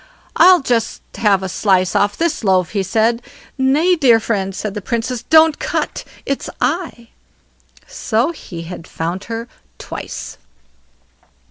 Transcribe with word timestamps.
I'll 0.35 0.61
just 0.63 1.03
have 1.17 1.43
a 1.43 1.47
slice 1.47 1.95
off 1.95 2.17
this 2.17 2.43
loaf", 2.43 2.71
he 2.71 2.81
said, 2.81 3.21
Nay, 3.55 3.95
dear 3.95 4.19
friend", 4.19 4.55
said 4.55 4.73
the 4.73 4.81
Princess, 4.81 5.21
"don't 5.29 5.59
cut. 5.59 6.03
It's 6.25 6.49
I" 6.59 7.09
So 7.85 8.31
he 8.31 8.63
had 8.63 8.87
found 8.87 9.25
her 9.25 9.47
twice. 9.77 10.39